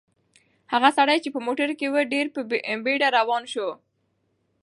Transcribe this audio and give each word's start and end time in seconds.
هغه 0.73 0.89
سړی 0.97 1.17
چې 1.23 1.29
په 1.35 1.39
موټر 1.45 1.69
کې 1.79 1.87
و 1.89 1.95
ډېر 2.13 2.25
په 2.35 2.41
بیړه 2.85 3.07
روان 3.17 3.43
شو. 3.53 3.69